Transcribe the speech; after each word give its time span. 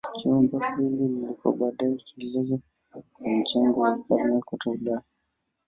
Jumba 0.25 0.75
hili 0.75 1.07
lilikuwa 1.07 1.53
baadaye 1.55 1.95
kielelezo 1.95 2.59
kwa 2.91 3.03
majengo 3.19 3.85
ya 3.87 3.91
wafalme 3.93 4.41
kote 4.41 4.69
Ulaya. 4.69 5.03